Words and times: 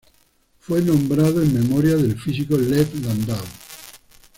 Fue 0.61 0.81
nombrado 0.81 1.43
en 1.43 1.53
memoria 1.53 1.95
del 1.95 2.19
físico 2.19 2.57
Lev 2.57 2.89
Landau. 3.05 3.45